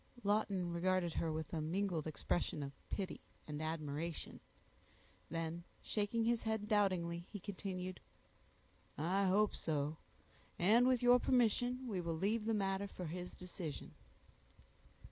[0.23, 4.39] Lawton regarded her with a mingled expression of pity and admiration;
[5.29, 7.99] then shaking his head doubtingly, he continued,—
[8.97, 9.97] "I hope so;
[10.57, 13.93] and with your permission, we will leave the matter for his decision."